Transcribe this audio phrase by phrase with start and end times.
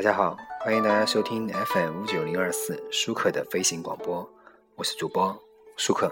[0.00, 4.26] 大家好，欢迎大家收听 FM 五九零二四舒克的飞行广播，
[4.74, 5.38] 我是主播
[5.76, 6.10] 舒克。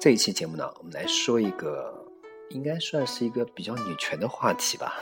[0.00, 2.04] 这一期节目呢，我们来说一个
[2.48, 4.98] 应该算是一个比较女权的话题吧，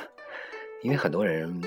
[0.82, 1.58] 因为很多人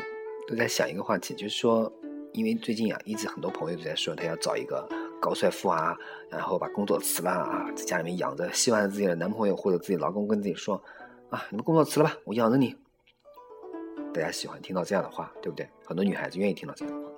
[0.48, 1.91] 都在想一个话题，就是说，
[2.34, 4.88] 因为最近啊，一直很多朋友都在说，他要找一个
[5.20, 5.98] 高帅富啊，
[6.29, 10.79] 然后把工作辞了啊，在家里面养着，希望自己的男朋友或者自己老公跟自己说
[11.32, 12.76] 啊，你们工作辞了吧，我养着你。
[14.13, 15.65] 大家喜欢听到这样的话，对不对？
[15.85, 17.13] 很多女孩子愿意听到这样的话。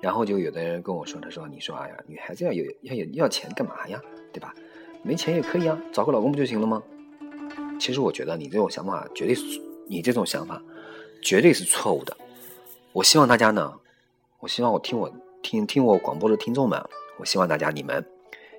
[0.00, 4.02] 然后就有的人跟我说：“他说，你说哎呀，女孩子要有要有要钱干嘛呀？
[4.32, 4.54] 对吧？
[5.02, 6.82] 没钱也可以啊，找个老公不就行了吗？”
[7.80, 10.62] 其实我觉得你这种想法绝对是你这种想法
[11.22, 12.16] 绝对是错误的。
[12.92, 13.72] 我希望大家呢，
[14.40, 15.10] 我希望我听我
[15.40, 16.78] 听听我广播的听众们，
[17.18, 18.04] 我希望大家你们，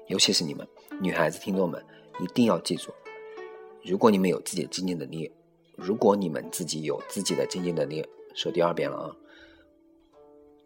[0.07, 0.67] 尤其是你们
[0.99, 1.83] 女孩子听众们，
[2.19, 2.91] 一定要记住，
[3.83, 5.31] 如果你们有自己的经济能力。
[5.75, 9.16] 如果你们自己有自己的经济能力，说第二遍了啊！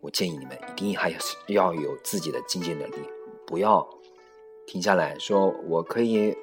[0.01, 2.95] 我建议你们一定还是要有自己的经济能力，
[3.45, 3.87] 不要
[4.65, 6.35] 停下来说我可以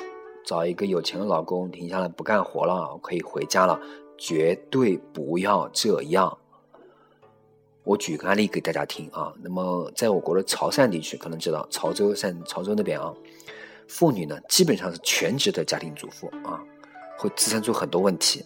[0.44, 3.80] 找一个有钱的老公，停下来不干活了，我可以回家了，
[4.18, 6.36] 绝对不要这样。
[7.84, 9.32] 我举个案例给大家听啊。
[9.42, 13.14] 那么，在我国的潮汕地区，可能知道潮州汕潮州那边啊，
[13.86, 16.64] 妇女呢基本上是全职的家庭主妇啊，
[17.18, 18.44] 会滋生出很多问题。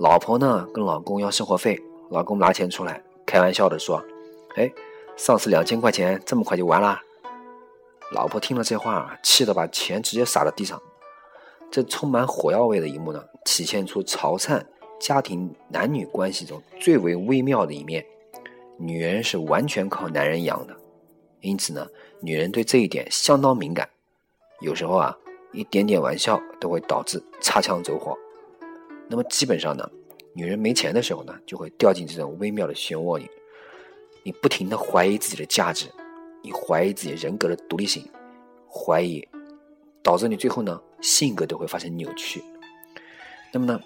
[0.00, 4.02] 老婆呢跟老公要生活费，老公拿钱出来，开玩笑的说
[4.56, 4.72] ：“哎，
[5.14, 6.98] 上次两千块钱这么快就完了。”
[8.10, 10.80] 老婆听了这话，气得把钱直接撒到地上。
[11.70, 14.64] 这充满火药味的一幕呢，体现出潮汕
[14.98, 18.02] 家庭男女关系中最为微妙的一面：
[18.78, 20.74] 女人是完全靠男人养的，
[21.42, 21.86] 因此呢，
[22.22, 23.86] 女人对这一点相当敏感。
[24.60, 25.14] 有时候啊，
[25.52, 28.16] 一点点玩笑都会导致擦枪走火。
[29.10, 29.90] 那么基本上呢，
[30.32, 33.28] 女人没钱的时候呢，就会掉进这种微妙的漩涡里。
[34.22, 35.86] 你不停的怀疑自己的价值，
[36.42, 38.08] 你怀疑自己人格的独立性，
[38.68, 39.26] 怀疑，
[40.00, 42.40] 导致你最后呢，性格都会发生扭曲。
[43.52, 43.80] 那么呢，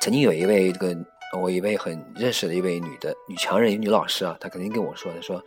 [0.00, 0.96] 曾经有一位这个
[1.38, 5.44] 我一位很认识的一位女的女强人女老师啊，她曾经跟我说，她说，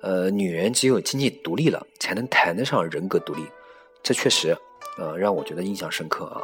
[0.00, 3.46] 呃，女人只有经济独立了，才能谈得上人格独立。
[4.02, 4.56] 这确实，
[4.98, 6.42] 呃，让我觉得印象深刻啊。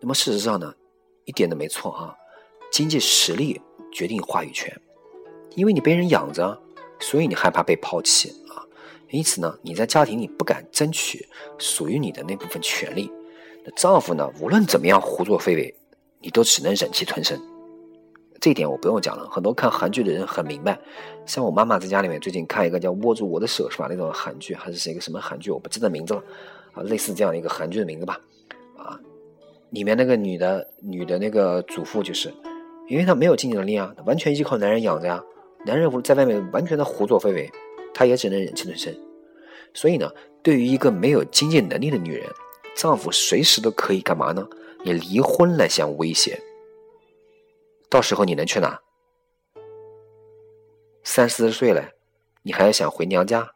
[0.00, 0.72] 那么事实上呢？
[1.28, 2.16] 一点都没错啊！
[2.72, 3.60] 经济实力
[3.92, 4.74] 决定话语权，
[5.54, 6.58] 因为你被人养着，
[7.00, 8.64] 所以你害怕被抛弃啊。
[9.10, 11.28] 因此呢，你在家庭里不敢争取
[11.58, 13.12] 属于你的那部分权利。
[13.62, 15.74] 那丈夫呢，无论怎么样胡作非为，
[16.20, 17.38] 你都只能忍气吞声。
[18.40, 20.78] 这一点我不用讲了，很多看韩剧的人很明白。
[21.26, 23.86] 像我妈妈在家里面最近看一个叫《握住我的手》是吧？
[23.90, 25.50] 那种韩剧还是是一个什么韩剧？
[25.50, 26.24] 我不记得名字了
[26.72, 28.18] 啊，类似这样的一个韩剧的名字吧。
[28.78, 28.98] 啊
[29.70, 32.32] 里面那个女的，女的那个主妇，就是
[32.88, 35.22] 因为她没有经济能力啊，完全依靠男人养着呀。
[35.66, 37.50] 男人在外面完全的胡作非为，
[37.92, 38.94] 她也只能忍气吞声。
[39.74, 40.10] 所以呢，
[40.42, 42.26] 对于一个没有经济能力的女人，
[42.76, 44.48] 丈夫随时都可以干嘛呢？
[44.84, 46.40] 以离婚来相威胁。
[47.90, 48.80] 到时候你能去哪？
[51.02, 51.90] 三四十岁了，
[52.42, 53.52] 你还要想回娘家？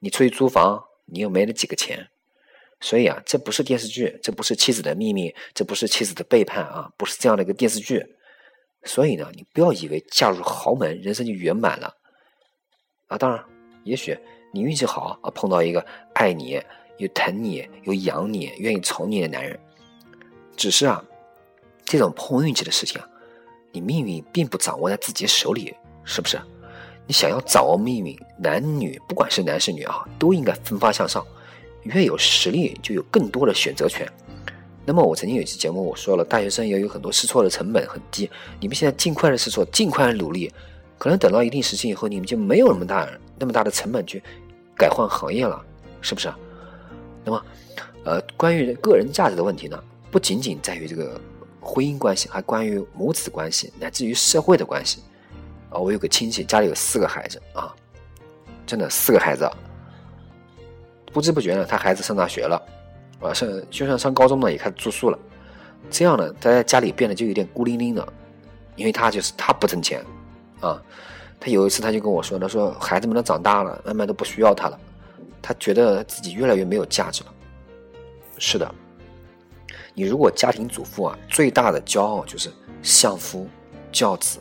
[0.00, 2.08] 你出去租房，你又没那几个钱。
[2.80, 8.04] 所以啊，这不是电视剧，这不是妻子的秘密，这不是妻子的背叛啊，不是这样的一个电视剧。
[8.84, 11.92] 所以呢，你不要以为嫁入豪门，人生就圆满了
[13.08, 13.18] 啊。
[13.18, 13.44] 当然，
[13.82, 14.16] 也许
[14.54, 15.84] 你运气好啊，碰到一个
[16.14, 16.62] 爱你、
[16.98, 19.58] 又疼你、又养你、愿意宠你的男人。
[20.56, 21.04] 只是啊，
[21.84, 23.08] 这种碰运气的事情啊，
[23.72, 25.74] 你命运并不掌握在自己手里，
[26.04, 26.40] 是不是？
[27.08, 31.26] 你想要掌握命运，男女不管是男是女啊，都应该奋发向上。
[31.88, 34.06] 越有实力，就有更多的选择权。
[34.84, 38.30] 那么，我曾经有一期节目我说了，大学生也有很多试错的成本很低。
[38.58, 40.50] 你们现在尽快的试错，尽快的努力，
[40.96, 43.06] 可能等到一定时期以后，你们就没有那么大
[43.38, 44.22] 那么大的成本去
[44.74, 45.62] 改换行业了，
[46.00, 46.32] 是不是？
[47.22, 47.44] 那么，
[48.04, 49.78] 呃，关于个人价值的问题呢，
[50.10, 51.20] 不仅仅在于这个
[51.60, 55.00] 婚姻关系，还关于母子关系，乃至于社会的关系。
[55.68, 57.74] 啊，我有个亲戚家里有四个孩子啊，
[58.66, 59.46] 真的四个孩子。
[61.12, 62.62] 不知不觉呢，他孩子上大学了，
[63.20, 65.18] 啊，上就算上高中呢，也开始住宿了。
[65.90, 68.06] 这样呢，他在家里变得就有点孤零零的，
[68.76, 70.04] 因为他就是他不挣钱，
[70.60, 70.80] 啊，
[71.40, 74.78] 他有一次他就跟我说，他说孩子们都长大了，慢慢都不需要他了，
[75.40, 77.32] 他觉得自己越来越没有价值了。
[78.38, 78.74] 是的，
[79.94, 82.52] 你如果家庭主妇啊，最大的骄傲就是
[82.82, 83.48] 相夫
[83.90, 84.38] 教子，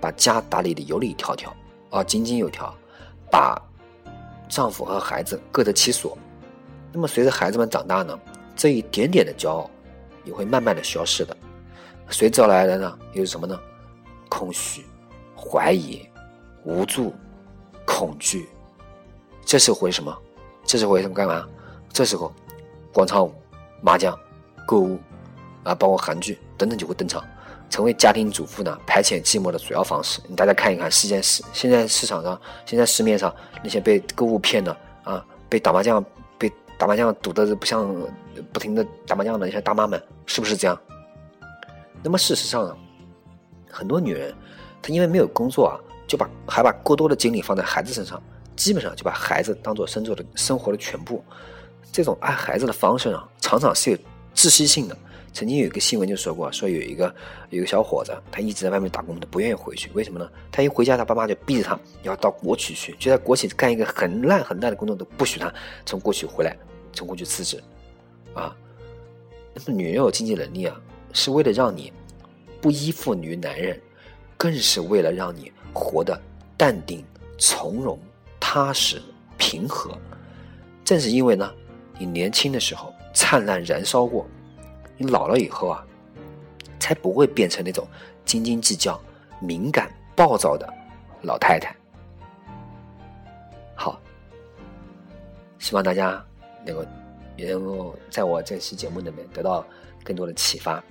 [0.00, 1.54] 把家打理的有理条条
[1.90, 2.72] 啊，井井有条，
[3.30, 3.60] 把。
[4.54, 6.16] 丈夫和孩子各得其所，
[6.92, 8.16] 那么随着孩子们长大呢，
[8.54, 9.68] 这一点点的骄傲
[10.22, 11.36] 也会慢慢的消失的。
[12.08, 13.58] 随之而来的呢，又是什么呢？
[14.28, 14.86] 空虚、
[15.36, 16.08] 怀疑、
[16.62, 17.12] 无助、
[17.84, 18.48] 恐惧。
[19.44, 20.16] 这时候会什么？
[20.62, 21.44] 这时候会什么干嘛？
[21.92, 22.32] 这时候，
[22.92, 23.34] 广场舞、
[23.80, 24.16] 麻将、
[24.68, 25.00] 购物
[25.64, 27.24] 啊，包括韩剧等等就会登场，
[27.74, 30.20] 成为家庭主妇呢排遣寂寞的主要方式。
[30.36, 33.34] 大家看一看，世间市现在市场上，现在市面上
[33.64, 36.04] 那些被购物骗的啊，被打麻将
[36.38, 36.48] 被
[36.78, 37.92] 打麻将赌的不像
[38.52, 40.80] 不停的打麻将的那些大妈们，是不是这样？
[42.00, 42.76] 那么事实上呢，
[43.68, 44.32] 很多女人
[44.80, 45.74] 她因为没有工作啊，
[46.06, 48.22] 就把还把过多的精力放在孩子身上。
[48.54, 51.24] 基本上就把孩子当做生做的生活的全部，
[51.90, 53.96] 这种爱孩子的方式呢，常常是有
[54.32, 54.96] 窒息性的。
[55.34, 57.12] 曾经有一个新闻就说过，说有一个
[57.50, 60.30] 有一个小伙子，他一直在外面打工，都不愿意回去，为什么呢？
[60.52, 65.52] 他一回家，他爸妈就逼着他要到国企去，就在国企干一个很烂很烂的工作，都不许他
[65.84, 66.56] 从国企回来，
[66.92, 67.60] 从国企辞职。
[68.32, 68.56] 啊，
[69.52, 70.80] 那么女人有经济能力啊，
[71.12, 71.92] 是为了让你
[72.60, 73.78] 不依附于男人，
[74.36, 76.18] 更是为了让你活得
[76.56, 77.04] 淡定
[77.36, 77.98] 从容。
[78.46, 79.02] 踏实
[79.36, 79.98] 平和，
[80.84, 81.50] 正是因为呢，
[81.98, 84.24] 你年轻的时候灿烂燃烧过，
[84.96, 85.84] 你老了以后啊，
[86.78, 87.86] 才不会变成那种
[88.24, 89.00] 斤斤计较、
[89.40, 90.72] 敏感暴躁的
[91.22, 91.74] 老太太。
[93.74, 94.00] 好，
[95.58, 96.24] 希望大家
[96.64, 96.84] 能够
[97.36, 99.64] 也能够在我这期节目里面得到
[100.04, 100.82] 更多的启发。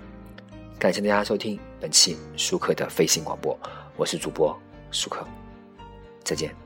[0.78, 3.58] 感谢大家收听本期舒克的飞行广播，
[3.96, 4.54] 我是主播
[4.90, 5.24] 舒克，
[6.22, 6.63] 再见。